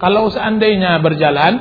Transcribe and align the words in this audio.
Kalau 0.00 0.32
seandainya 0.32 0.96
berjalan, 1.04 1.52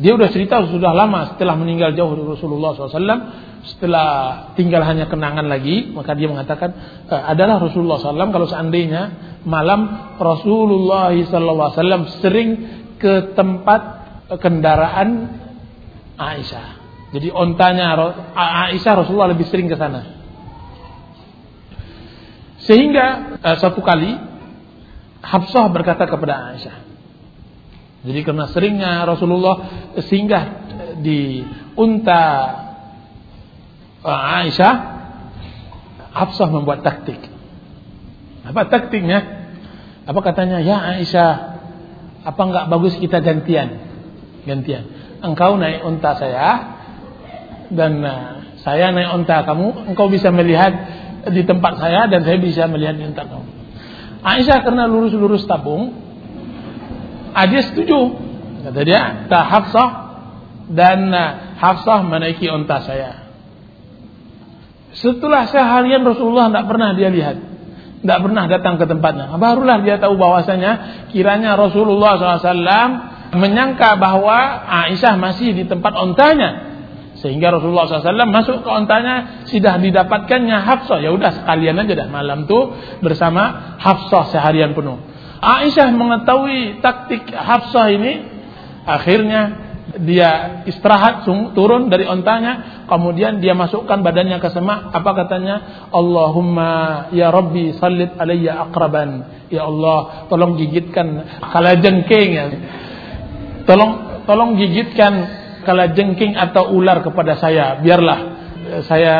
dia 0.00 0.16
sudah 0.16 0.30
cerita 0.32 0.64
sudah 0.64 0.96
lama 0.96 1.36
setelah 1.36 1.54
meninggal 1.60 1.92
jauh 1.92 2.16
dari 2.16 2.24
Rasulullah 2.24 2.72
SAW, 2.72 3.20
setelah 3.68 4.08
tinggal 4.56 4.80
hanya 4.88 5.12
kenangan 5.12 5.44
lagi, 5.44 5.92
maka 5.92 6.16
dia 6.16 6.30
mengatakan 6.30 6.72
e, 7.04 7.14
adalah 7.14 7.60
Rasulullah 7.60 8.00
SAW 8.00 8.32
kalau 8.32 8.48
seandainya 8.48 9.02
malam 9.44 10.12
Rasulullah 10.16 11.12
SAW 11.12 12.24
sering 12.24 12.48
ke 12.96 13.36
tempat 13.36 13.80
kendaraan 14.40 15.36
Aisyah. 16.16 16.66
Jadi 17.14 17.28
ontanya 17.30 17.94
Aisyah 18.34 18.92
Rasulullah 19.04 19.30
lebih 19.30 19.46
sering 19.46 19.70
ke 19.70 19.76
sana. 19.78 20.16
Sehingga 22.66 23.38
uh, 23.38 23.56
satu 23.62 23.78
kali 23.78 24.18
Hafsah 25.22 25.70
berkata 25.70 26.06
kepada 26.06 26.54
Aisyah. 26.54 26.76
Jadi 28.06 28.20
karena 28.22 28.46
seringnya 28.54 29.02
Rasulullah 29.02 29.66
singgah 29.98 30.44
di 31.02 31.42
unta 31.74 32.22
uh, 34.06 34.20
Aisyah, 34.40 34.74
Hafsah 36.14 36.48
membuat 36.48 36.80
taktik. 36.86 37.18
Apa 38.46 38.70
taktiknya? 38.70 39.50
Apa 40.06 40.22
katanya? 40.22 40.62
Ya 40.62 40.78
Aisyah, 40.96 41.32
apa 42.22 42.40
enggak 42.46 42.64
bagus 42.70 42.94
kita 42.96 43.18
gantian? 43.20 43.84
Gantian. 44.46 44.86
Engkau 45.20 45.58
naik 45.58 45.82
unta 45.82 46.14
saya 46.14 46.48
dan 47.74 47.98
uh, 48.06 48.46
saya 48.62 48.94
naik 48.94 49.18
unta 49.18 49.42
kamu, 49.42 49.90
engkau 49.90 50.06
bisa 50.06 50.30
melihat 50.30 50.72
di 51.26 51.42
tempat 51.42 51.82
saya 51.82 52.06
dan 52.06 52.22
saya 52.22 52.38
bisa 52.38 52.70
melihat 52.70 52.94
di 52.94 53.10
tempat 53.10 53.34
kamu. 53.34 53.46
Aisyah 54.22 54.58
karena 54.62 54.86
lurus-lurus 54.86 55.42
tabung, 55.44 56.05
Aisyah 57.36 57.64
setuju. 57.72 57.98
Kata 58.64 58.80
dia, 58.82 59.28
tak 59.28 59.44
Hafsah 59.44 59.90
dan 60.72 61.12
Hafsah 61.60 62.00
menaiki 62.02 62.48
unta 62.48 62.80
saya. 62.82 63.28
Setelah 64.96 65.44
seharian 65.52 66.00
Rasulullah 66.02 66.48
tidak 66.48 66.66
pernah 66.72 66.96
dia 66.96 67.12
lihat. 67.12 67.36
Tidak 68.00 68.18
pernah 68.22 68.48
datang 68.48 68.80
ke 68.80 68.88
tempatnya. 68.88 69.36
Barulah 69.36 69.84
dia 69.84 70.00
tahu 70.00 70.16
bahwasanya 70.16 71.04
kiranya 71.12 71.58
Rasulullah 71.58 72.16
SAW 72.16 73.36
menyangka 73.36 74.00
bahwa 74.00 74.64
Aisyah 74.88 75.20
masih 75.20 75.52
di 75.52 75.64
tempat 75.68 75.92
ontanya. 75.92 76.64
Sehingga 77.16 77.48
Rasulullah 77.52 77.88
SAW 77.88 78.28
masuk 78.28 78.64
ke 78.64 78.70
ontanya 78.72 79.44
sudah 79.48 79.80
didapatkannya 79.80 80.56
Hafsah. 80.64 81.00
Ya 81.00 81.12
udah 81.12 81.44
sekalian 81.44 81.76
aja 81.76 81.92
dah 81.92 82.08
malam 82.08 82.48
tuh 82.48 82.76
bersama 83.04 83.76
Hafsah 83.80 84.32
seharian 84.32 84.72
penuh. 84.72 84.96
Aisyah 85.46 85.94
mengetahui 85.94 86.82
taktik 86.82 87.30
Hafsah 87.30 87.94
ini, 87.94 88.12
akhirnya 88.82 89.42
dia 90.02 90.62
istirahat 90.66 91.22
turun 91.54 91.86
dari 91.86 92.02
ontanya, 92.02 92.84
kemudian 92.90 93.38
dia 93.38 93.54
masukkan 93.54 94.02
badannya 94.02 94.42
ke 94.42 94.50
semak. 94.50 94.90
Apa 94.90 95.14
katanya? 95.14 95.88
Allahumma 95.94 97.06
ya 97.14 97.30
Rabbi 97.30 97.78
sallit 97.78 98.18
alayya 98.18 98.66
akraban. 98.66 99.46
Ya 99.46 99.70
Allah, 99.70 100.26
tolong 100.26 100.58
gigitkan 100.58 101.38
kalajengking 101.54 102.30
ya. 102.34 102.44
Tolong 103.62 104.22
tolong 104.26 104.58
gigitkan 104.58 105.14
kala 105.62 105.94
jengking 105.94 106.34
atau 106.34 106.74
ular 106.74 107.02
kepada 107.02 107.38
saya, 107.38 107.78
biarlah 107.82 108.18
eh, 108.70 108.82
saya 108.86 109.14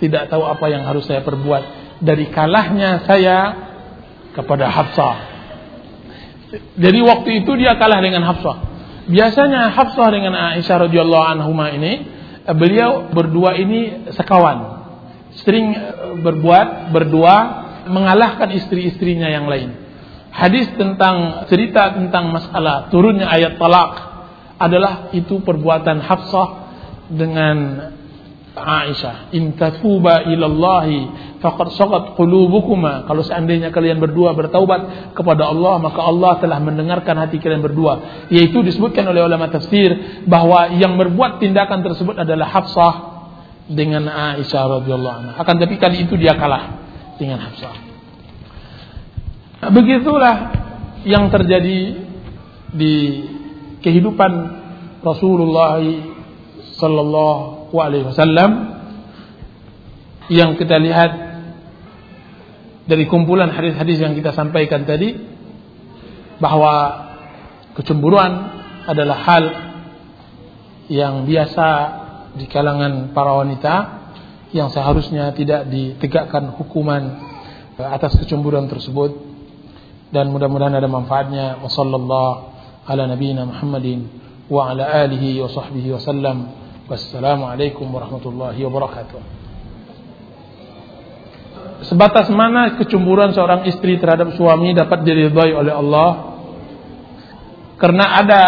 tidak 0.00 0.32
tahu 0.32 0.44
apa 0.44 0.66
yang 0.68 0.84
harus 0.84 1.04
saya 1.04 1.24
perbuat 1.24 1.96
dari 2.00 2.28
kalahnya 2.32 3.04
saya 3.04 3.36
kepada 4.36 4.68
Hafsah. 4.72 5.37
Jadi 6.56 6.98
waktu 7.04 7.44
itu 7.44 7.52
dia 7.60 7.76
kalah 7.76 8.00
dengan 8.00 8.24
Hafsah. 8.24 8.56
Biasanya 9.08 9.72
Hafsah 9.72 10.08
dengan 10.12 10.32
Aisyah 10.36 10.88
radhiyallahu 10.88 11.24
anhuma 11.36 11.72
ini 11.72 11.92
eh, 12.44 12.56
beliau 12.56 13.08
berdua 13.12 13.56
ini 13.56 14.12
sekawan. 14.12 14.80
Sering 15.44 15.66
eh, 15.76 16.14
berbuat 16.20 16.92
berdua 16.92 17.34
mengalahkan 17.88 18.52
istri-istrinya 18.52 19.28
yang 19.28 19.48
lain. 19.48 19.72
Hadis 20.28 20.68
tentang 20.76 21.48
cerita 21.48 21.96
tentang 21.96 22.30
masalah 22.30 22.92
turunnya 22.92 23.26
ayat 23.26 23.56
talak 23.56 23.92
adalah 24.60 25.08
itu 25.16 25.40
perbuatan 25.40 26.04
Hafsah 26.04 26.48
dengan 27.08 27.56
Aisyah. 28.62 29.34
In 29.34 29.54
tatuba 29.58 30.26
ilallahi 30.26 31.34
faqad 31.42 31.74
saqat 31.74 32.04
qulubukuma. 32.14 33.06
Kalau 33.06 33.22
seandainya 33.22 33.74
kalian 33.74 33.98
berdua 33.98 34.34
bertaubat 34.34 35.14
kepada 35.14 35.50
Allah, 35.50 35.82
maka 35.82 36.00
Allah 36.02 36.38
telah 36.38 36.58
mendengarkan 36.62 37.18
hati 37.18 37.42
kalian 37.42 37.62
berdua. 37.62 38.26
Yaitu 38.32 38.62
disebutkan 38.62 39.06
oleh 39.06 39.22
ulama 39.22 39.50
tafsir 39.50 40.22
bahwa 40.26 40.70
yang 40.74 40.94
berbuat 40.94 41.42
tindakan 41.42 41.82
tersebut 41.82 42.18
adalah 42.18 42.48
Hafsah 42.48 42.94
dengan 43.68 44.08
Aisyah 44.08 44.80
radhiyallahu 44.80 45.16
anha. 45.20 45.32
Akan 45.36 45.60
tapi 45.60 45.76
kali 45.76 46.06
itu 46.06 46.16
dia 46.16 46.34
kalah 46.38 46.80
dengan 47.20 47.42
Hafsah. 47.42 47.74
Begitulah 49.68 50.36
yang 51.02 51.28
terjadi 51.34 52.06
di 52.72 52.94
kehidupan 53.82 54.32
Rasulullah 55.02 55.82
sallallahu 56.78 57.57
Alaihi 57.76 58.08
Wasallam 58.08 58.50
yang 60.28 60.56
kita 60.56 60.76
lihat 60.80 61.10
dari 62.88 63.04
kumpulan 63.04 63.52
hadis-hadis 63.52 64.00
yang 64.00 64.16
kita 64.16 64.32
sampaikan 64.32 64.88
tadi 64.88 65.12
bahwa 66.40 66.74
kecemburuan 67.76 68.32
adalah 68.88 69.18
hal 69.20 69.44
yang 70.88 71.28
biasa 71.28 71.68
di 72.40 72.48
kalangan 72.48 73.12
para 73.12 73.36
wanita 73.36 73.74
yang 74.56 74.72
seharusnya 74.72 75.36
tidak 75.36 75.68
ditegakkan 75.68 76.56
hukuman 76.56 77.20
atas 77.76 78.16
kecemburuan 78.16 78.66
tersebut. 78.66 79.28
Dan 80.08 80.32
mudah-mudahan 80.32 80.72
ada 80.72 80.88
manfaatnya. 80.88 81.60
Wa 81.60 81.68
sallallahu 81.68 82.32
ala 82.88 83.02
nabiyyina 83.04 83.44
Muhammadin 83.44 84.08
wa 84.48 84.72
ala 84.72 85.04
alihi 85.04 85.36
wa 85.44 85.52
sahbihi 85.52 85.92
wa 85.92 86.00
Wassalamualaikum 86.88 87.84
warahmatullahi 87.84 88.64
wabarakatuh. 88.64 89.20
Sebatas 91.84 92.32
mana 92.32 92.80
kecemburuan 92.80 93.36
seorang 93.36 93.68
istri 93.68 94.00
terhadap 94.00 94.32
suami 94.40 94.72
dapat 94.72 95.04
diridhai 95.04 95.52
oleh 95.52 95.68
Allah? 95.68 96.10
Karena 97.76 98.24
ada 98.24 98.42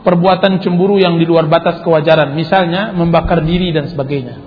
perbuatan 0.00 0.56
cemburu 0.64 0.96
yang 0.96 1.20
di 1.20 1.28
luar 1.28 1.44
batas 1.44 1.84
kewajaran, 1.84 2.32
misalnya 2.32 2.96
membakar 2.96 3.44
diri 3.44 3.76
dan 3.76 3.92
sebagainya. 3.92 4.40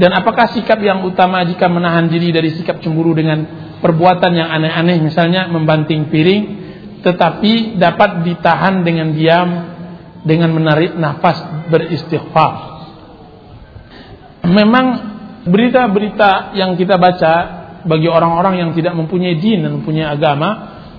Dan 0.00 0.08
apakah 0.16 0.48
sikap 0.56 0.80
yang 0.80 1.04
utama 1.04 1.44
jika 1.44 1.68
menahan 1.68 2.08
diri 2.08 2.32
dari 2.32 2.56
sikap 2.56 2.80
cemburu 2.80 3.12
dengan 3.12 3.68
perbuatan 3.84 4.32
yang 4.32 4.48
aneh-aneh 4.48 4.96
misalnya 5.04 5.44
membanting 5.52 6.08
piring 6.08 6.42
tetapi 7.04 7.78
dapat 7.78 8.26
ditahan 8.26 8.82
dengan 8.82 9.14
diam 9.14 9.77
dengan 10.28 10.52
menarik 10.52 10.92
nafas 11.00 11.40
beristighfar. 11.72 12.52
Memang 14.44 14.86
berita-berita 15.48 16.52
yang 16.52 16.76
kita 16.76 17.00
baca 17.00 17.34
bagi 17.88 18.08
orang-orang 18.12 18.60
yang 18.60 18.70
tidak 18.76 18.92
mempunyai 18.92 19.40
din 19.40 19.64
dan 19.64 19.80
mempunyai 19.80 20.12
agama 20.12 20.48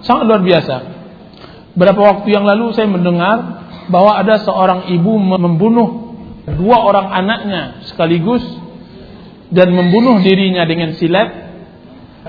sangat 0.02 0.26
luar 0.26 0.42
biasa. 0.42 0.76
Berapa 1.78 2.02
waktu 2.02 2.34
yang 2.34 2.50
lalu 2.50 2.74
saya 2.74 2.90
mendengar 2.90 3.38
bahwa 3.94 4.18
ada 4.18 4.42
seorang 4.42 4.90
ibu 4.90 5.14
membunuh 5.22 6.18
dua 6.50 6.82
orang 6.82 7.14
anaknya 7.14 7.86
sekaligus 7.86 8.42
dan 9.54 9.70
membunuh 9.74 10.22
dirinya 10.22 10.66
dengan 10.66 10.98
silat 10.98 11.30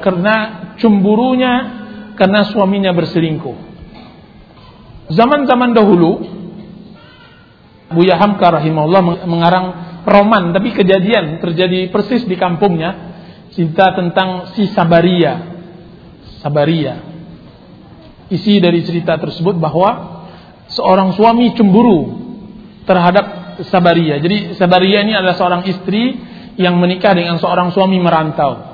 karena 0.01 0.35
cemburunya 0.77 1.53
karena 2.17 2.45
suaminya 2.49 2.93
berselingkuh. 2.93 3.57
Zaman-zaman 5.11 5.73
dahulu 5.75 6.40
Buya 7.91 8.15
Hamka 8.19 8.55
rahimahullah 8.55 9.27
mengarang 9.27 9.67
roman 10.07 10.55
tapi 10.55 10.71
kejadian 10.71 11.43
terjadi 11.43 11.91
persis 11.91 12.23
di 12.23 12.39
kampungnya 12.39 13.11
cinta 13.51 13.93
tentang 13.95 14.55
si 14.55 14.71
Sabaria. 14.71 15.59
Sabaria. 16.41 16.95
Isi 18.31 18.63
dari 18.63 18.87
cerita 18.87 19.19
tersebut 19.19 19.59
bahwa 19.59 20.23
seorang 20.71 21.13
suami 21.19 21.51
cemburu 21.59 22.15
terhadap 22.87 23.59
Sabaria. 23.67 24.23
Jadi 24.23 24.55
Sabaria 24.55 25.03
ini 25.03 25.13
adalah 25.13 25.37
seorang 25.37 25.63
istri 25.67 26.17
yang 26.57 26.79
menikah 26.79 27.13
dengan 27.13 27.37
seorang 27.43 27.75
suami 27.75 27.99
merantau. 27.99 28.71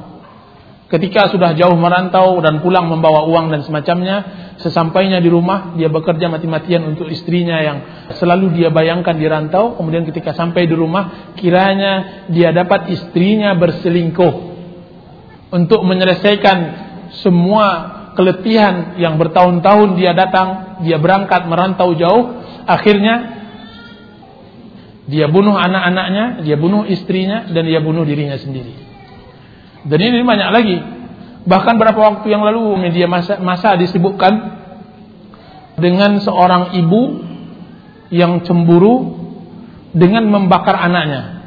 Ketika 0.87 1.35
sudah 1.35 1.59
jauh 1.59 1.75
merantau 1.75 2.39
dan 2.39 2.63
pulang 2.63 2.87
membawa 2.87 3.27
uang 3.27 3.51
dan 3.51 3.67
semacamnya, 3.67 4.46
sesampainya 4.61 5.21
di 5.21 5.29
rumah 5.29 5.77
dia 5.77 5.93
bekerja 5.93 6.33
mati-matian 6.33 6.85
untuk 6.89 7.09
istrinya 7.13 7.61
yang 7.61 7.79
selalu 8.17 8.57
dia 8.57 8.73
bayangkan 8.73 9.17
di 9.17 9.27
rantau. 9.29 9.77
Kemudian 9.77 10.09
ketika 10.09 10.33
sampai 10.33 10.65
di 10.65 10.75
rumah, 10.77 11.35
kiranya 11.37 12.27
dia 12.33 12.53
dapat 12.53 12.89
istrinya 12.93 13.53
berselingkuh 13.57 14.35
untuk 15.53 15.81
menyelesaikan 15.85 16.59
semua 17.23 17.69
keletihan 18.17 18.97
yang 18.97 19.21
bertahun-tahun 19.21 20.01
dia 20.01 20.17
datang, 20.17 20.81
dia 20.83 20.97
berangkat 20.97 21.45
merantau 21.47 21.93
jauh, 21.93 22.41
akhirnya 22.65 23.37
dia 25.07 25.31
bunuh 25.31 25.55
anak-anaknya, 25.55 26.43
dia 26.43 26.57
bunuh 26.59 26.83
istrinya, 26.89 27.47
dan 27.47 27.63
dia 27.69 27.79
bunuh 27.79 28.03
dirinya 28.03 28.35
sendiri. 28.41 28.75
Dan 29.87 29.99
ini 30.03 30.27
banyak 30.27 30.51
lagi. 30.51 30.77
Bahkan 31.47 31.75
berapa 31.79 31.97
waktu 31.97 32.27
yang 32.27 32.43
lalu 32.43 32.75
media 32.91 33.07
masa, 33.07 33.39
masa 33.39 33.79
disebutkan 33.79 34.35
dengan 35.79 36.19
seorang 36.19 36.75
ibu 36.75 37.23
yang 38.11 38.43
cemburu 38.43 39.15
dengan 39.95 40.27
membakar 40.27 40.75
anaknya. 40.75 41.47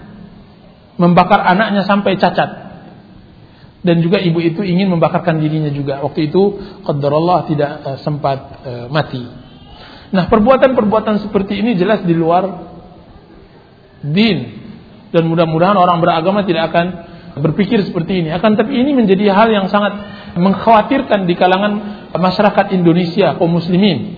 Membakar 0.96 1.44
anaknya 1.44 1.84
sampai 1.84 2.16
cacat. 2.16 2.72
Dan 3.80 4.04
juga 4.04 4.20
ibu 4.20 4.40
itu 4.44 4.64
ingin 4.64 4.92
membakarkan 4.92 5.40
dirinya 5.40 5.72
juga. 5.72 6.04
Waktu 6.04 6.32
itu 6.32 6.60
qadarullah 6.84 7.48
tidak 7.48 7.72
uh, 7.84 7.98
sempat 8.00 8.40
uh, 8.64 8.88
mati. 8.92 9.24
Nah, 10.10 10.28
perbuatan-perbuatan 10.28 11.28
seperti 11.28 11.60
ini 11.60 11.76
jelas 11.80 12.04
di 12.04 12.16
luar 12.16 12.72
din 14.04 14.60
dan 15.12 15.24
mudah-mudahan 15.28 15.76
orang 15.76 16.00
beragama 16.00 16.48
tidak 16.48 16.72
akan 16.72 16.86
berpikir 17.38 17.86
seperti 17.86 18.26
ini. 18.26 18.30
Akan 18.34 18.58
tapi 18.58 18.74
ini 18.74 18.96
menjadi 18.98 19.30
hal 19.30 19.50
yang 19.54 19.70
sangat 19.70 19.94
mengkhawatirkan 20.34 21.30
di 21.30 21.34
kalangan 21.38 21.74
masyarakat 22.14 22.74
Indonesia 22.74 23.38
kaum 23.38 23.54
muslimin. 23.54 24.18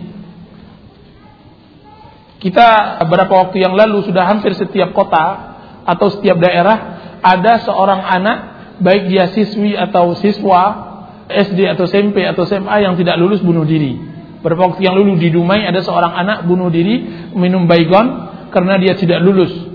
Kita 2.41 2.97
beberapa 3.05 3.45
waktu 3.45 3.61
yang 3.61 3.77
lalu 3.77 4.01
sudah 4.07 4.25
hampir 4.25 4.57
setiap 4.57 4.95
kota 4.97 5.53
atau 5.85 6.07
setiap 6.09 6.41
daerah 6.41 6.77
ada 7.21 7.61
seorang 7.61 8.01
anak 8.01 8.37
baik 8.81 9.13
dia 9.13 9.29
siswi 9.29 9.77
atau 9.77 10.17
siswa 10.17 10.89
SD 11.29 11.69
atau 11.69 11.85
SMP 11.85 12.25
atau 12.25 12.43
SMA 12.49 12.81
yang 12.81 12.97
tidak 12.97 13.21
lulus 13.21 13.45
bunuh 13.45 13.61
diri. 13.61 13.93
Beberapa 14.41 14.73
waktu 14.73 14.81
yang 14.81 14.97
lalu 14.97 15.21
di 15.21 15.29
Dumai 15.29 15.69
ada 15.69 15.85
seorang 15.85 16.17
anak 16.17 16.49
bunuh 16.49 16.73
diri 16.73 17.29
minum 17.37 17.69
baygon 17.69 18.33
karena 18.49 18.81
dia 18.81 18.97
tidak 18.97 19.21
lulus 19.21 19.70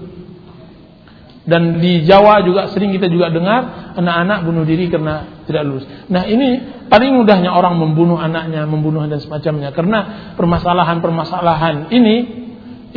dan 1.46 1.78
di 1.78 2.02
Jawa 2.02 2.42
juga 2.42 2.66
sering 2.74 2.90
kita 2.90 3.06
juga 3.06 3.30
dengar 3.30 3.94
anak-anak 3.94 4.38
bunuh 4.42 4.66
diri 4.66 4.90
karena 4.90 5.46
tidak 5.46 5.62
lulus. 5.62 5.86
Nah 6.10 6.26
ini 6.26 6.58
paling 6.90 7.14
mudahnya 7.14 7.54
orang 7.54 7.78
membunuh 7.78 8.18
anaknya, 8.18 8.66
membunuh 8.66 9.06
dan 9.06 9.22
semacamnya. 9.22 9.70
Karena 9.70 10.34
permasalahan-permasalahan 10.34 11.94
ini 11.94 12.16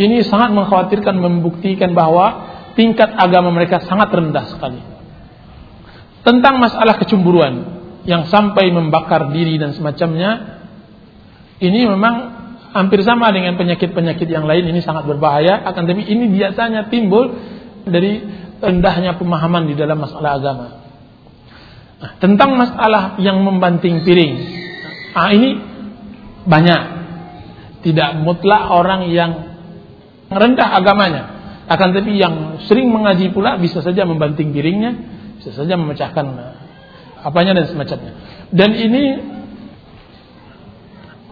ini 0.01 0.25
sangat 0.25 0.49
mengkhawatirkan 0.57 1.13
membuktikan 1.21 1.93
bahwa 1.93 2.49
tingkat 2.73 3.13
agama 3.13 3.53
mereka 3.53 3.85
sangat 3.85 4.09
rendah 4.09 4.45
sekali. 4.49 4.81
Tentang 6.25 6.57
masalah 6.57 6.97
kecemburuan 6.97 7.53
yang 8.09 8.25
sampai 8.33 8.73
membakar 8.73 9.29
diri 9.29 9.61
dan 9.61 9.77
semacamnya, 9.77 10.57
ini 11.61 11.85
memang 11.85 12.15
hampir 12.73 13.05
sama 13.05 13.29
dengan 13.29 13.61
penyakit-penyakit 13.61 14.25
yang 14.25 14.49
lain. 14.49 14.73
Ini 14.73 14.81
sangat 14.81 15.05
berbahaya. 15.05 15.61
Akan 15.69 15.85
tapi 15.85 16.01
ini 16.01 16.33
biasanya 16.33 16.89
timbul 16.89 17.37
dari 17.89 18.21
rendahnya 18.59 19.17
pemahaman 19.17 19.69
di 19.69 19.75
dalam 19.75 19.99
masalah 19.99 20.37
agama. 20.37 20.67
Nah, 21.99 22.11
tentang 22.23 22.55
masalah 22.55 23.19
yang 23.19 23.43
membanting 23.43 24.07
piring, 24.07 24.33
ah 25.13 25.29
ini 25.35 25.49
banyak. 26.47 26.81
Tidak 27.79 28.19
mutlak 28.27 28.75
orang 28.75 29.07
yang 29.07 29.31
rendah 30.27 30.67
agamanya, 30.75 31.23
akan 31.71 31.89
tapi 31.95 32.19
yang 32.19 32.59
sering 32.67 32.91
mengaji 32.91 33.31
pula 33.31 33.55
bisa 33.55 33.79
saja 33.79 34.03
membanting 34.03 34.51
piringnya, 34.51 34.91
bisa 35.39 35.55
saja 35.55 35.79
memecahkan 35.79 36.25
eh, 36.27 36.53
apanya 37.23 37.55
dan 37.55 37.71
semacamnya. 37.71 38.13
Dan 38.51 38.75
ini 38.75 39.03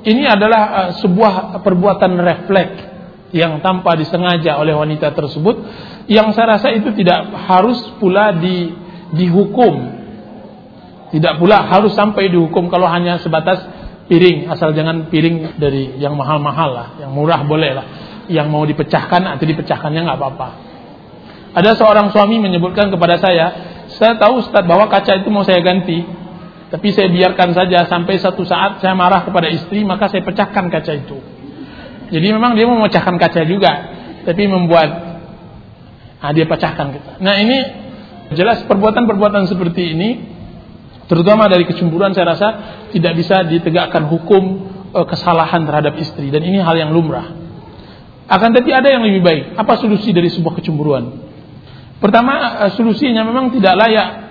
ini 0.07 0.23
adalah 0.23 0.61
uh, 0.71 0.91
sebuah 1.03 1.59
perbuatan 1.67 2.15
refleks 2.15 2.86
yang 3.35 3.59
tanpa 3.59 3.99
disengaja 3.99 4.55
oleh 4.55 4.71
wanita 4.71 5.11
tersebut 5.11 5.55
yang 6.07 6.31
saya 6.31 6.55
rasa 6.55 6.71
itu 6.71 6.95
tidak 6.95 7.27
harus 7.47 7.79
pula 7.99 8.31
di 8.31 8.71
dihukum. 9.11 9.99
Tidak 11.07 11.39
pula 11.39 11.63
harus 11.63 11.95
sampai 11.95 12.27
dihukum 12.27 12.67
kalau 12.67 12.87
hanya 12.87 13.19
sebatas 13.19 13.63
piring 14.07 14.47
asal 14.51 14.71
jangan 14.71 15.11
piring 15.11 15.59
dari 15.59 15.99
yang 15.99 16.15
mahal-mahal 16.15 16.71
lah 16.71 16.87
yang 16.99 17.11
murah 17.11 17.43
boleh 17.43 17.71
lah 17.75 17.85
yang 18.31 18.47
mau 18.51 18.63
dipecahkan 18.63 19.23
atau 19.35 19.43
dipecahkannya 19.43 20.01
nggak 20.03 20.19
apa-apa. 20.19 20.49
Ada 21.55 21.79
seorang 21.79 22.11
suami 22.11 22.39
menyebutkan 22.43 22.91
kepada 22.91 23.19
saya 23.19 23.75
saya 23.95 24.19
tahu 24.19 24.43
Ustaz 24.43 24.63
bahwa 24.67 24.91
kaca 24.91 25.19
itu 25.19 25.27
mau 25.31 25.47
saya 25.47 25.63
ganti 25.63 26.03
tapi 26.67 26.91
saya 26.91 27.07
biarkan 27.07 27.55
saja 27.55 27.87
sampai 27.87 28.19
satu 28.19 28.43
saat 28.43 28.83
saya 28.83 28.91
marah 28.91 29.23
kepada 29.23 29.47
istri 29.47 29.87
maka 29.87 30.11
saya 30.11 30.23
pecahkan 30.27 30.67
kaca 30.67 30.91
itu 30.91 31.36
jadi 32.07 32.27
memang 32.35 32.55
dia 32.55 32.67
memecahkan 32.67 33.15
kaca 33.19 33.41
juga, 33.43 33.71
tapi 34.23 34.47
membuat 34.47 34.89
nah 36.17 36.31
dia 36.33 36.49
pecahkan 36.49 36.87
kita. 36.91 37.11
Nah 37.21 37.35
ini 37.39 37.57
jelas 38.33 38.63
perbuatan-perbuatan 38.67 39.47
seperti 39.47 39.95
ini, 39.95 40.09
terutama 41.07 41.47
dari 41.47 41.63
kecemburuan 41.67 42.11
saya 42.11 42.35
rasa 42.35 42.47
tidak 42.91 43.13
bisa 43.15 43.43
ditegakkan 43.47 44.07
hukum 44.07 44.43
e, 44.91 44.99
kesalahan 45.07 45.63
terhadap 45.63 45.95
istri 45.99 46.31
dan 46.31 46.43
ini 46.43 46.59
hal 46.59 46.75
yang 46.75 46.91
lumrah. 46.91 47.31
Akan 48.27 48.51
tapi 48.51 48.75
ada 48.75 48.91
yang 48.91 49.07
lebih 49.07 49.23
baik. 49.23 49.43
Apa 49.55 49.79
solusi 49.79 50.11
dari 50.11 50.27
sebuah 50.27 50.59
kecemburuan? 50.59 51.27
Pertama, 52.03 52.67
e, 52.67 52.75
solusinya 52.75 53.23
memang 53.23 53.55
tidak 53.55 53.75
layak 53.79 54.26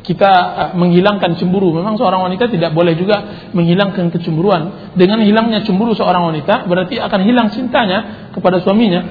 kita 0.00 0.30
uh, 0.30 0.70
menghilangkan 0.78 1.34
cemburu. 1.36 1.74
Memang 1.74 1.98
seorang 1.98 2.22
wanita 2.30 2.46
tidak 2.46 2.70
boleh 2.70 2.94
juga 2.94 3.48
menghilangkan 3.50 4.14
kecemburuan. 4.14 4.94
Dengan 4.94 5.20
hilangnya 5.20 5.66
cemburu 5.66 5.92
seorang 5.92 6.30
wanita 6.30 6.70
berarti 6.70 6.96
akan 7.02 7.20
hilang 7.26 7.48
cintanya 7.50 8.30
kepada 8.30 8.62
suaminya. 8.62 9.02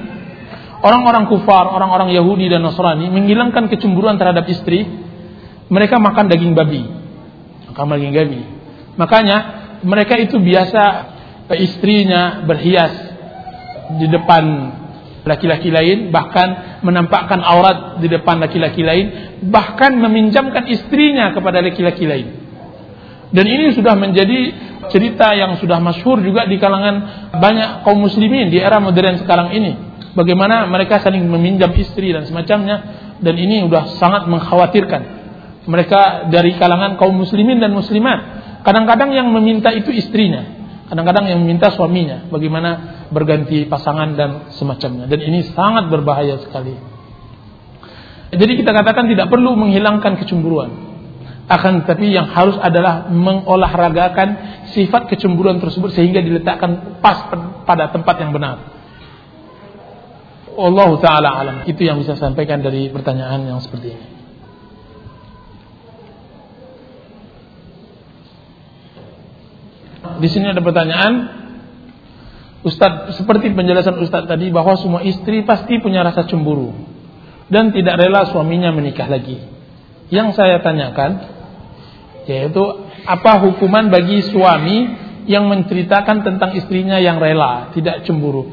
Orang-orang 0.79 1.27
kufar, 1.27 1.75
orang-orang 1.75 2.15
Yahudi 2.15 2.47
dan 2.47 2.63
Nasrani 2.63 3.11
menghilangkan 3.11 3.67
kecemburuan 3.67 4.15
terhadap 4.15 4.47
istri, 4.47 4.87
mereka 5.67 5.99
makan 5.99 6.31
daging 6.31 6.55
babi. 6.55 6.87
Makan 7.67 7.85
daging 7.99 8.13
babi. 8.15 8.41
Makanya 8.95 9.37
mereka 9.83 10.15
itu 10.15 10.39
biasa 10.39 10.83
eh, 11.51 11.59
istrinya 11.67 12.47
berhias 12.47 12.95
di 13.99 14.07
depan 14.07 14.43
laki-laki 15.27 15.67
lain, 15.67 16.15
bahkan 16.15 16.68
menampakkan 16.81 17.39
aurat 17.43 17.99
di 17.99 18.07
depan 18.07 18.39
laki-laki 18.39 18.81
lain, 18.83 19.05
bahkan 19.47 19.95
meminjamkan 19.95 20.67
istrinya 20.67 21.31
kepada 21.35 21.59
laki-laki 21.59 22.05
lain. 22.07 22.27
Dan 23.29 23.45
ini 23.45 23.71
sudah 23.77 23.93
menjadi 23.93 24.39
cerita 24.89 25.37
yang 25.37 25.61
sudah 25.61 25.77
masyhur 25.77 26.17
juga 26.19 26.49
di 26.49 26.57
kalangan 26.57 27.29
banyak 27.37 27.85
kaum 27.85 28.01
muslimin 28.01 28.49
di 28.49 28.57
era 28.57 28.81
modern 28.81 29.21
sekarang 29.21 29.53
ini. 29.53 29.71
Bagaimana 30.17 30.65
mereka 30.65 30.97
saling 30.97 31.21
meminjam 31.29 31.69
istri 31.77 32.09
dan 32.09 32.25
semacamnya 32.25 32.81
dan 33.21 33.35
ini 33.37 33.61
sudah 33.61 33.95
sangat 34.01 34.25
mengkhawatirkan. 34.25 35.01
Mereka 35.69 36.33
dari 36.33 36.57
kalangan 36.57 36.97
kaum 36.97 37.13
muslimin 37.13 37.61
dan 37.61 37.69
muslimat. 37.69 38.41
Kadang-kadang 38.65 39.13
yang 39.13 39.29
meminta 39.29 39.69
itu 39.69 39.93
istrinya, 39.93 40.58
kadang-kadang 40.89 41.29
yang 41.29 41.39
meminta 41.45 41.69
suaminya. 41.69 42.25
Bagaimana 42.33 42.69
berganti 43.13 43.69
pasangan 43.69 44.17
dan 44.17 44.29
semacamnya. 44.57 45.05
Dan 45.05 45.21
ini 45.21 45.45
sangat 45.53 45.87
berbahaya 45.93 46.41
sekali. 46.41 46.73
Jadi 48.29 48.53
kita 48.61 48.73
katakan 48.73 49.09
tidak 49.09 49.29
perlu 49.29 49.53
menghilangkan 49.57 50.17
kecemburuan. 50.21 50.89
Akan 51.49 51.81
tetapi 51.81 52.13
yang 52.13 52.29
harus 52.29 52.61
adalah 52.61 53.09
mengolahragakan 53.09 54.61
sifat 54.69 55.09
kecemburuan 55.09 55.57
tersebut 55.57 55.89
sehingga 55.97 56.21
diletakkan 56.21 57.01
pas 57.01 57.25
pada 57.65 57.89
tempat 57.89 58.21
yang 58.21 58.29
benar. 58.29 58.69
Allah 60.53 60.89
taala 61.01 61.29
alam. 61.33 61.57
Itu 61.65 61.81
yang 61.81 61.97
bisa 61.97 62.13
saya 62.13 62.29
sampaikan 62.29 62.61
dari 62.61 62.93
pertanyaan 62.93 63.49
yang 63.49 63.57
seperti 63.61 63.97
ini. 63.97 64.18
Di 70.19 70.27
sini 70.27 70.51
ada 70.51 70.59
pertanyaan, 70.59 71.13
Ustadz 72.59 73.15
seperti 73.15 73.55
penjelasan 73.55 73.95
Ustadz 74.03 74.27
tadi 74.27 74.51
bahwa 74.51 74.75
semua 74.75 74.99
istri 75.07 75.47
pasti 75.47 75.79
punya 75.79 76.03
rasa 76.03 76.27
cemburu 76.27 76.75
dan 77.47 77.71
tidak 77.71 77.95
rela 78.03 78.27
suaminya 78.27 78.75
menikah 78.75 79.07
lagi. 79.07 79.39
Yang 80.11 80.35
saya 80.35 80.59
tanyakan 80.59 81.39
yaitu 82.27 82.61
apa 83.07 83.41
hukuman 83.41 83.87
bagi 83.87 84.21
suami 84.27 84.77
yang 85.29 85.45
menceritakan 85.47 86.25
tentang 86.25 86.57
istrinya 86.57 86.97
yang 86.97 87.21
rela, 87.21 87.71
tidak 87.73 88.03
cemburu. 88.05 88.49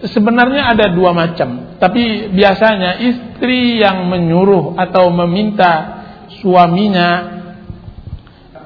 Sebenarnya 0.00 0.74
ada 0.74 0.90
dua 0.90 1.12
macam, 1.12 1.78
tapi 1.78 2.32
biasanya 2.32 2.98
istri 3.04 3.78
yang 3.78 4.08
menyuruh 4.08 4.74
atau 4.74 5.12
meminta 5.12 6.02
suaminya 6.40 7.08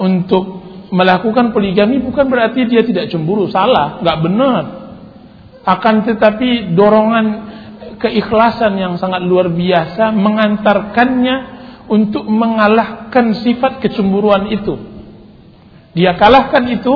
untuk 0.01 0.64
melakukan 0.91 1.55
poligami 1.55 2.01
bukan 2.03 2.27
berarti 2.29 2.69
dia 2.69 2.83
tidak 2.85 3.09
cemburu, 3.09 3.49
salah, 3.49 4.03
nggak 4.03 4.19
benar. 4.21 4.63
Akan 5.65 6.05
tetapi 6.05 6.77
dorongan 6.77 7.27
keikhlasan 7.97 8.77
yang 8.77 9.01
sangat 9.01 9.25
luar 9.25 9.49
biasa 9.49 10.13
mengantarkannya 10.13 11.37
untuk 11.89 12.29
mengalahkan 12.29 13.33
sifat 13.41 13.81
kecemburuan 13.81 14.49
itu. 14.53 14.77
Dia 15.97 16.17
kalahkan 16.19 16.65
itu, 16.69 16.95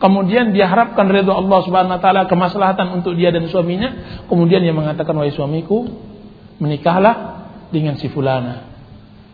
kemudian 0.00 0.50
dia 0.50 0.66
harapkan 0.66 1.06
ridho 1.06 1.30
Allah 1.30 1.60
Subhanahu 1.62 1.94
wa 1.98 2.02
taala, 2.02 2.22
kemaslahatan 2.26 2.98
untuk 2.98 3.14
dia 3.14 3.30
dan 3.30 3.46
suaminya, 3.46 4.22
kemudian 4.26 4.64
dia 4.64 4.74
mengatakan 4.74 5.12
wahai 5.14 5.34
suamiku, 5.34 5.86
menikahlah 6.58 7.46
dengan 7.70 7.94
si 8.00 8.10
fulana. 8.10 8.70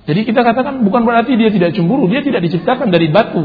Jadi 0.06 0.22
kita 0.22 0.46
katakan 0.46 0.86
bukan 0.86 1.02
berarti 1.02 1.34
dia 1.34 1.50
tidak 1.50 1.74
cemburu, 1.74 2.06
dia 2.06 2.22
tidak 2.22 2.46
diciptakan 2.46 2.94
dari 2.94 3.10
batu. 3.10 3.42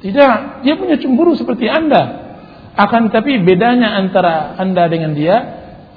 Tidak, 0.00 0.64
dia 0.64 0.74
punya 0.80 0.96
cemburu 0.96 1.36
seperti 1.36 1.68
Anda. 1.68 2.32
Akan 2.72 3.12
tapi 3.12 3.44
bedanya 3.44 4.00
antara 4.00 4.56
Anda 4.56 4.88
dengan 4.88 5.12
dia, 5.12 5.36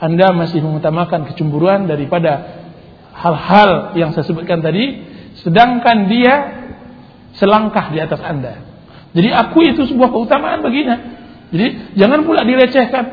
Anda 0.03 0.35
masih 0.35 0.59
mengutamakan 0.59 1.31
kecemburuan 1.31 1.87
daripada 1.87 2.63
hal-hal 3.15 3.95
yang 3.95 4.11
saya 4.11 4.27
sebutkan 4.27 4.59
tadi, 4.59 4.99
sedangkan 5.39 6.11
dia 6.11 6.33
selangkah 7.39 7.95
di 7.95 8.03
atas 8.03 8.19
Anda. 8.19 8.59
Jadi 9.13 9.29
aku 9.29 9.59
itu 9.63 9.87
sebuah 9.87 10.09
keutamaan 10.11 10.59
baginya. 10.59 10.97
Jadi 11.53 11.95
jangan 11.95 12.25
pula 12.25 12.41
dilecehkan. 12.43 13.05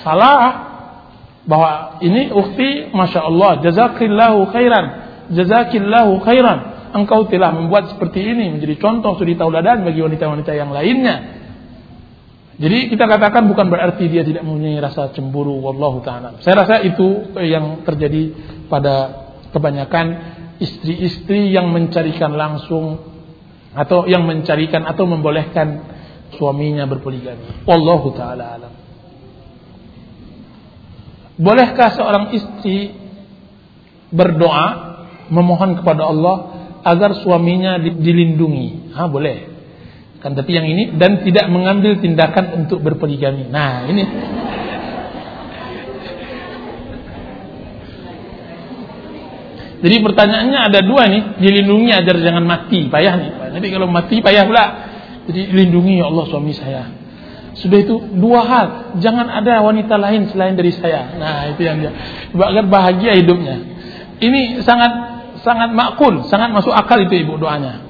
Salah 0.00 0.74
bahwa 1.44 2.00
ini 2.00 2.32
ukti 2.32 2.88
Masya 2.90 3.20
Allah 3.28 3.60
jazakillahu 3.60 4.48
khairan 4.48 4.84
jazakillahu 5.32 6.24
khairan 6.24 6.73
engkau 6.94 7.26
telah 7.26 7.50
membuat 7.50 7.90
seperti 7.90 8.22
ini 8.22 8.54
menjadi 8.54 8.78
contoh 8.78 9.18
suri 9.18 9.34
tauladan 9.34 9.82
bagi 9.82 10.00
wanita-wanita 10.00 10.52
yang 10.54 10.70
lainnya. 10.70 11.42
Jadi 12.54 12.86
kita 12.86 13.10
katakan 13.10 13.50
bukan 13.50 13.66
berarti 13.66 14.06
dia 14.06 14.22
tidak 14.22 14.46
mempunyai 14.46 14.78
rasa 14.78 15.10
cemburu 15.10 15.58
wallahu 15.58 16.06
taala. 16.06 16.38
Saya 16.38 16.62
rasa 16.62 16.78
itu 16.86 17.34
yang 17.42 17.82
terjadi 17.82 18.30
pada 18.70 19.26
kebanyakan 19.50 20.06
istri-istri 20.62 21.50
yang 21.50 21.74
mencarikan 21.74 22.30
langsung 22.38 23.02
atau 23.74 24.06
yang 24.06 24.22
mencarikan 24.22 24.86
atau 24.86 25.02
membolehkan 25.02 25.82
suaminya 26.38 26.86
berpoligami. 26.86 27.66
Wallahu 27.66 28.14
taala 28.14 28.44
alam. 28.54 28.72
Bolehkah 31.34 31.90
seorang 31.98 32.30
istri 32.38 32.94
berdoa 34.14 34.94
memohon 35.26 35.82
kepada 35.82 36.06
Allah 36.06 36.53
agar 36.84 37.16
suaminya 37.24 37.80
dilindungi? 37.80 38.92
Ha 38.92 39.08
boleh. 39.08 39.38
Kan 40.20 40.36
tapi 40.36 40.56
yang 40.56 40.68
ini 40.68 40.96
dan 40.96 41.24
tidak 41.24 41.48
mengambil 41.48 42.00
tindakan 42.00 42.64
untuk 42.64 42.84
berpoligami. 42.84 43.48
Nah, 43.48 43.88
ini 43.88 44.04
Jadi 49.84 50.00
pertanyaannya 50.00 50.60
ada 50.64 50.80
dua 50.80 51.04
nih, 51.12 51.44
dilindungi 51.44 51.92
agar 51.92 52.16
jangan 52.16 52.40
mati, 52.40 52.88
payah 52.88 53.20
nih. 53.20 53.30
Nanti 53.52 53.68
kalau 53.68 53.84
mati 53.84 54.24
payah 54.24 54.48
pula. 54.48 54.64
Jadi 55.28 55.52
lindungi 55.52 56.00
ya 56.00 56.08
Allah 56.08 56.24
suami 56.24 56.56
saya. 56.56 56.88
Sudah 57.60 57.84
itu 57.84 58.00
dua 58.16 58.48
hal, 58.48 58.66
jangan 59.04 59.28
ada 59.28 59.60
wanita 59.60 60.00
lain 60.00 60.32
selain 60.32 60.56
dari 60.56 60.72
saya. 60.72 61.20
Nah, 61.20 61.52
itu 61.52 61.68
yang 61.68 61.84
dia. 61.84 61.92
Agar 62.32 62.64
bahagia 62.64 63.12
hidupnya. 63.12 63.60
Ini 64.24 64.64
sangat 64.64 65.13
sangat 65.44 65.70
makul, 65.76 66.24
sangat 66.26 66.50
masuk 66.50 66.72
akal 66.72 66.98
itu 67.04 67.20
ibu 67.20 67.36
doanya. 67.36 67.84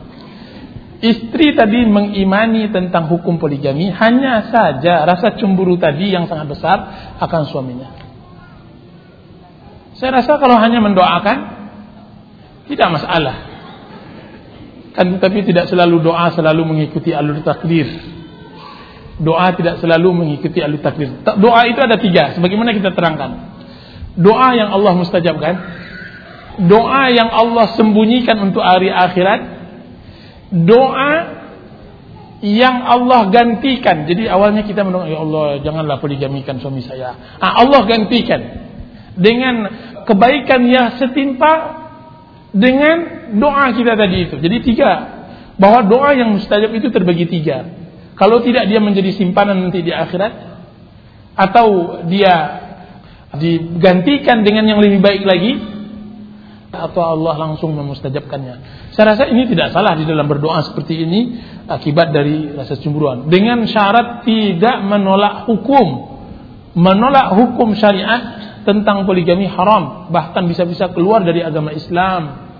Istri 1.05 1.55
tadi 1.55 1.85
mengimani 1.85 2.73
tentang 2.73 3.07
hukum 3.07 3.37
poligami 3.37 3.93
hanya 3.93 4.49
saja 4.49 5.05
rasa 5.05 5.37
cemburu 5.37 5.77
tadi 5.77 6.11
yang 6.11 6.27
sangat 6.27 6.51
besar 6.51 6.79
akan 7.21 7.43
suaminya. 7.47 7.89
Saya 9.95 10.21
rasa 10.21 10.37
kalau 10.43 10.59
hanya 10.59 10.83
mendoakan 10.83 11.39
tidak 12.67 12.89
masalah. 12.91 13.37
Kan 14.95 15.19
tapi 15.19 15.43
tidak 15.47 15.71
selalu 15.71 16.03
doa 16.03 16.31
selalu 16.35 16.63
mengikuti 16.67 17.11
alur 17.11 17.43
takdir 17.43 18.15
doa 19.21 19.55
tidak 19.55 19.79
selalu 19.79 20.09
mengikuti 20.11 20.59
alur 20.59 20.81
takdir. 20.83 21.11
Doa 21.23 21.61
itu 21.71 21.79
ada 21.79 21.97
tiga, 22.01 22.35
sebagaimana 22.35 22.75
kita 22.75 22.91
terangkan. 22.91 23.55
Doa 24.19 24.55
yang 24.55 24.75
Allah 24.75 24.95
mustajabkan, 24.99 25.55
doa 26.59 27.11
yang 27.11 27.31
Allah 27.31 27.75
sembunyikan 27.75 28.39
untuk 28.51 28.63
hari 28.63 28.91
akhirat, 28.91 29.41
doa 30.55 31.13
yang 32.45 32.85
Allah 32.85 33.33
gantikan. 33.33 34.05
Jadi 34.05 34.29
awalnya 34.29 34.63
kita 34.69 34.85
mendoa, 34.85 35.09
ya 35.09 35.19
Allah 35.19 35.47
janganlah 35.65 35.97
poligamikan 35.99 36.61
suami 36.61 36.85
saya. 36.85 37.39
Ah, 37.41 37.65
Allah 37.65 37.83
gantikan 37.89 38.41
dengan 39.17 39.55
kebaikan 40.05 40.61
yang 40.69 41.01
setimpa 41.01 41.85
dengan 42.55 43.31
doa 43.35 43.73
kita 43.73 43.97
tadi 43.97 44.31
itu. 44.31 44.37
Jadi 44.39 44.57
tiga, 44.63 44.91
bahwa 45.59 45.87
doa 45.87 46.15
yang 46.15 46.37
mustajab 46.37 46.71
itu 46.75 46.91
terbagi 46.91 47.27
tiga. 47.27 47.67
Kalau 48.15 48.43
tidak 48.47 48.71
dia 48.71 48.79
menjadi 48.79 49.11
simpanan 49.11 49.59
nanti 49.59 49.83
di 49.83 49.91
akhirat 49.91 50.33
atau 51.35 51.99
dia 52.07 52.63
digantikan 53.35 54.47
dengan 54.47 54.71
yang 54.71 54.79
lebih 54.79 55.03
baik 55.03 55.27
lagi 55.27 55.74
atau 56.79 57.03
Allah 57.03 57.35
langsung 57.39 57.73
memustajabkannya. 57.75 58.55
Saya 58.95 59.15
rasa 59.15 59.31
ini 59.31 59.47
tidak 59.51 59.71
salah 59.71 59.95
di 59.95 60.05
dalam 60.07 60.27
berdoa 60.27 60.63
seperti 60.67 61.07
ini 61.07 61.21
akibat 61.67 62.11
dari 62.11 62.53
rasa 62.53 62.79
cemburuan. 62.79 63.31
Dengan 63.31 63.65
syarat 63.65 64.27
tidak 64.27 64.83
menolak 64.85 65.47
hukum. 65.47 66.13
Menolak 66.75 67.39
hukum 67.39 67.79
syariat 67.79 68.43
tentang 68.67 69.07
poligami 69.07 69.47
haram, 69.47 70.11
bahkan 70.11 70.49
bisa-bisa 70.51 70.91
keluar 70.91 71.23
dari 71.23 71.45
agama 71.45 71.71
Islam. 71.71 72.51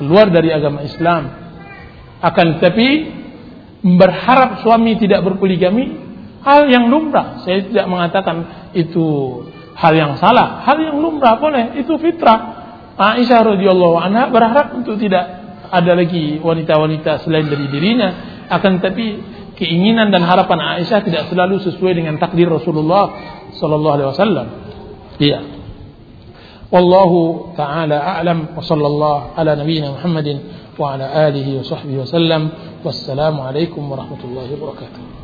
Keluar 0.00 0.32
dari 0.32 0.48
agama 0.48 0.80
Islam. 0.80 1.22
Akan 2.22 2.56
tetapi 2.58 2.88
berharap 3.82 4.62
suami 4.62 4.94
tidak 4.96 5.26
berpoligami 5.26 5.98
hal 6.46 6.70
yang 6.70 6.86
lumrah. 6.90 7.42
Saya 7.42 7.66
tidak 7.66 7.86
mengatakan 7.90 8.70
itu 8.72 9.06
hal 9.74 9.92
yang 9.96 10.12
salah, 10.22 10.62
hal 10.62 10.78
yang 10.78 10.96
lumrah 11.02 11.38
boleh, 11.42 11.78
itu 11.82 11.90
fitrah. 11.98 12.61
Aisyah 12.98 13.56
radhiyallahu 13.56 13.96
anha 13.96 14.28
berharap 14.28 14.76
untuk 14.76 15.00
tidak 15.00 15.24
ada 15.72 15.92
lagi 15.96 16.36
wanita-wanita 16.36 17.24
selain 17.24 17.48
dari 17.48 17.64
dirinya 17.72 18.08
akan 18.52 18.80
tetapi 18.80 19.06
keinginan 19.56 20.12
dan 20.12 20.20
harapan 20.24 20.80
Aisyah 20.80 21.00
tidak 21.00 21.32
selalu 21.32 21.60
sesuai 21.64 21.92
dengan 21.96 22.20
takdir 22.20 22.48
Rasulullah 22.48 23.16
sallallahu 23.56 23.94
alaihi 23.96 24.08
wasallam. 24.12 24.46
Iya. 25.16 25.40
Wallahu 26.72 27.52
taala 27.52 28.00
a'lam 28.16 28.56
wa 28.56 28.64
sallallahu 28.64 29.36
ala 29.36 29.52
nabiyyina 29.60 29.92
Muhammadin 29.92 30.36
wa 30.76 30.96
ala 30.96 31.04
alihi 31.28 31.60
wa 31.60 31.64
sahbihi 31.64 32.00
wasallam. 32.00 32.42
Wassalamu 32.80 33.44
alaikum 33.44 33.84
warahmatullahi 33.86 34.56
wabarakatuh. 34.56 35.21